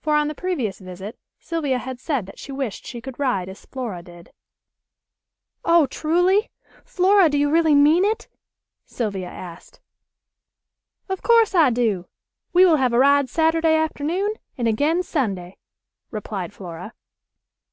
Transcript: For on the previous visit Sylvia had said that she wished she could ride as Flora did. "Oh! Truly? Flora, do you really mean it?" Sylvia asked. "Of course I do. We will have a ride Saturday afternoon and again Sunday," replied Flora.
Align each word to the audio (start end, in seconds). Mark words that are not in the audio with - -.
For 0.00 0.16
on 0.16 0.26
the 0.26 0.34
previous 0.34 0.80
visit 0.80 1.16
Sylvia 1.38 1.78
had 1.78 2.00
said 2.00 2.26
that 2.26 2.40
she 2.40 2.50
wished 2.50 2.84
she 2.84 3.00
could 3.00 3.16
ride 3.20 3.48
as 3.48 3.64
Flora 3.64 4.02
did. 4.02 4.32
"Oh! 5.64 5.86
Truly? 5.86 6.50
Flora, 6.84 7.28
do 7.28 7.38
you 7.38 7.48
really 7.48 7.76
mean 7.76 8.04
it?" 8.04 8.26
Sylvia 8.84 9.28
asked. 9.28 9.80
"Of 11.08 11.22
course 11.22 11.54
I 11.54 11.70
do. 11.70 12.06
We 12.52 12.64
will 12.66 12.74
have 12.78 12.92
a 12.92 12.98
ride 12.98 13.28
Saturday 13.28 13.76
afternoon 13.76 14.34
and 14.58 14.66
again 14.66 15.04
Sunday," 15.04 15.58
replied 16.10 16.52
Flora. 16.52 16.92